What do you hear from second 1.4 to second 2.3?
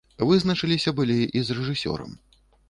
і з рэжысёрам.